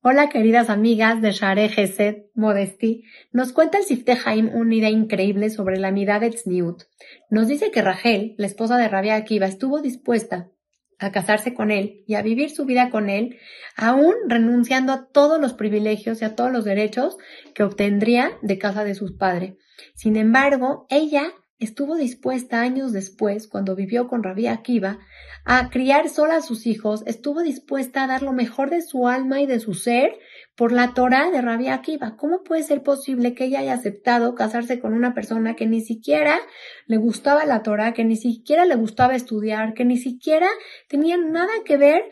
Hola 0.00 0.28
queridas 0.28 0.70
amigas 0.70 1.20
de 1.20 1.32
Share 1.32 1.68
Gesed 1.68 2.26
Modesti. 2.34 3.02
Nos 3.32 3.52
cuenta 3.52 3.78
el 3.78 3.84
Sifte 3.84 4.16
Haim 4.24 4.48
una 4.54 4.76
idea 4.76 4.90
increíble 4.90 5.50
sobre 5.50 5.76
la 5.76 5.90
mirada 5.90 6.20
de 6.20 6.30
Tzniut. 6.30 6.84
Nos 7.30 7.48
dice 7.48 7.72
que 7.72 7.82
Rachel, 7.82 8.36
la 8.38 8.46
esposa 8.46 8.76
de 8.76 8.88
Rabia 8.88 9.16
Akiva, 9.16 9.46
estuvo 9.46 9.82
dispuesta 9.82 10.52
a 11.00 11.10
casarse 11.10 11.52
con 11.52 11.72
él 11.72 12.04
y 12.06 12.14
a 12.14 12.22
vivir 12.22 12.50
su 12.50 12.64
vida 12.64 12.90
con 12.90 13.10
él, 13.10 13.38
aún 13.74 14.14
renunciando 14.28 14.92
a 14.92 15.08
todos 15.08 15.40
los 15.40 15.54
privilegios 15.54 16.22
y 16.22 16.26
a 16.26 16.36
todos 16.36 16.52
los 16.52 16.64
derechos 16.64 17.16
que 17.52 17.64
obtendría 17.64 18.38
de 18.40 18.56
casa 18.56 18.84
de 18.84 18.94
sus 18.94 19.16
padres. 19.16 19.54
Sin 19.94 20.16
embargo, 20.16 20.86
ella 20.90 21.32
estuvo 21.58 21.96
dispuesta 21.96 22.60
años 22.60 22.92
después, 22.92 23.48
cuando 23.48 23.74
vivió 23.74 24.08
con 24.08 24.22
Rabia 24.22 24.52
Akiva, 24.52 24.98
a 25.44 25.70
criar 25.70 26.08
sola 26.08 26.36
a 26.36 26.42
sus 26.42 26.66
hijos, 26.66 27.02
estuvo 27.06 27.42
dispuesta 27.42 28.04
a 28.04 28.06
dar 28.06 28.22
lo 28.22 28.32
mejor 28.32 28.70
de 28.70 28.82
su 28.82 29.08
alma 29.08 29.40
y 29.40 29.46
de 29.46 29.60
su 29.60 29.74
ser 29.74 30.18
por 30.56 30.72
la 30.72 30.94
Torah 30.94 31.30
de 31.30 31.40
Rabia 31.40 31.74
Akiva. 31.74 32.16
¿Cómo 32.16 32.42
puede 32.42 32.62
ser 32.62 32.82
posible 32.82 33.34
que 33.34 33.44
ella 33.44 33.60
haya 33.60 33.74
aceptado 33.74 34.34
casarse 34.34 34.78
con 34.78 34.92
una 34.92 35.14
persona 35.14 35.54
que 35.54 35.66
ni 35.66 35.80
siquiera 35.80 36.38
le 36.86 36.96
gustaba 36.96 37.44
la 37.44 37.62
Torah, 37.62 37.92
que 37.92 38.04
ni 38.04 38.16
siquiera 38.16 38.64
le 38.64 38.76
gustaba 38.76 39.16
estudiar, 39.16 39.74
que 39.74 39.84
ni 39.84 39.96
siquiera 39.96 40.48
tenía 40.88 41.16
nada 41.16 41.52
que 41.64 41.76
ver 41.76 42.02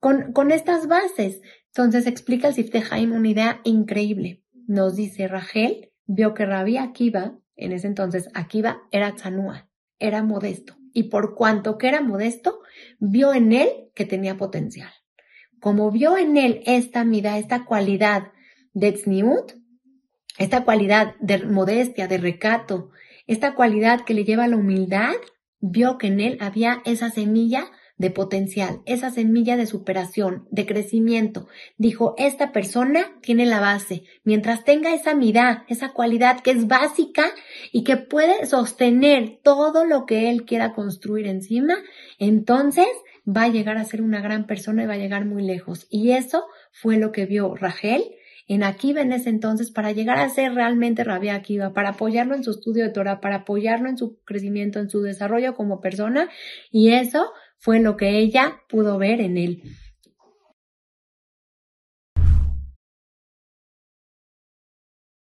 con, 0.00 0.32
con 0.32 0.50
estas 0.50 0.88
bases? 0.88 1.40
Entonces 1.66 2.06
explica 2.06 2.48
el 2.48 2.54
Sifte 2.54 2.82
Haim 2.90 3.12
una 3.12 3.28
idea 3.28 3.60
increíble. 3.64 4.42
Nos 4.66 4.96
dice 4.96 5.28
Rachel 5.28 5.92
vio 6.06 6.34
que 6.34 6.46
Rabia 6.46 6.82
Akiva 6.82 7.38
en 7.56 7.72
ese 7.72 7.86
entonces 7.86 8.28
Akiva 8.34 8.82
era 8.92 9.14
tzanúa, 9.14 9.68
era 9.98 10.22
modesto, 10.22 10.76
y 10.92 11.04
por 11.04 11.34
cuanto 11.34 11.78
que 11.78 11.88
era 11.88 12.00
modesto, 12.00 12.60
vio 12.98 13.34
en 13.34 13.52
él 13.52 13.68
que 13.94 14.04
tenía 14.04 14.36
potencial. 14.36 14.92
Como 15.60 15.90
vio 15.90 16.16
en 16.16 16.36
él 16.36 16.62
esta 16.66 17.04
mida, 17.04 17.38
esta 17.38 17.64
cualidad 17.64 18.32
de 18.72 18.92
tzniut, 18.92 19.52
esta 20.38 20.64
cualidad 20.64 21.14
de 21.20 21.44
modestia, 21.44 22.08
de 22.08 22.18
recato, 22.18 22.90
esta 23.26 23.54
cualidad 23.54 24.04
que 24.04 24.14
le 24.14 24.24
lleva 24.24 24.44
a 24.44 24.48
la 24.48 24.56
humildad, 24.56 25.14
vio 25.60 25.98
que 25.98 26.08
en 26.08 26.20
él 26.20 26.38
había 26.40 26.82
esa 26.84 27.10
semilla 27.10 27.64
de 27.98 28.10
potencial, 28.10 28.80
esa 28.84 29.10
semilla 29.10 29.56
de 29.56 29.66
superación, 29.66 30.46
de 30.50 30.66
crecimiento. 30.66 31.48
Dijo, 31.78 32.14
esta 32.18 32.52
persona 32.52 33.12
tiene 33.22 33.46
la 33.46 33.60
base. 33.60 34.04
Mientras 34.24 34.64
tenga 34.64 34.94
esa 34.94 35.14
mirada, 35.14 35.64
esa 35.68 35.92
cualidad 35.92 36.40
que 36.40 36.50
es 36.50 36.66
básica 36.66 37.26
y 37.72 37.84
que 37.84 37.96
puede 37.96 38.44
sostener 38.46 39.38
todo 39.42 39.84
lo 39.84 40.04
que 40.04 40.30
él 40.30 40.44
quiera 40.44 40.74
construir 40.74 41.26
encima, 41.26 41.76
entonces 42.18 42.86
va 43.26 43.44
a 43.44 43.48
llegar 43.48 43.78
a 43.78 43.84
ser 43.84 44.02
una 44.02 44.20
gran 44.20 44.46
persona 44.46 44.84
y 44.84 44.86
va 44.86 44.94
a 44.94 44.98
llegar 44.98 45.24
muy 45.24 45.42
lejos. 45.42 45.86
Y 45.90 46.12
eso 46.12 46.46
fue 46.70 46.98
lo 46.98 47.12
que 47.12 47.26
vio 47.26 47.54
Rachel 47.54 48.04
en 48.48 48.62
Akiva 48.62 49.00
en 49.00 49.12
ese 49.12 49.30
entonces 49.30 49.70
para 49.70 49.92
llegar 49.92 50.18
a 50.18 50.28
ser 50.28 50.54
realmente 50.54 51.04
Rabia 51.04 51.34
Akiva, 51.34 51.72
para 51.72 51.90
apoyarlo 51.90 52.34
en 52.34 52.44
su 52.44 52.52
estudio 52.52 52.84
de 52.84 52.90
Torah, 52.90 53.20
para 53.20 53.36
apoyarlo 53.36 53.88
en 53.88 53.98
su 53.98 54.18
crecimiento, 54.24 54.78
en 54.78 54.88
su 54.88 55.02
desarrollo 55.02 55.54
como 55.54 55.80
persona. 55.80 56.28
Y 56.70 56.92
eso 56.92 57.32
fue 57.58 57.80
lo 57.80 57.96
que 57.96 58.18
ella 58.18 58.60
pudo 58.68 58.98
ver 58.98 59.20
en 59.20 59.36
él. 59.36 59.62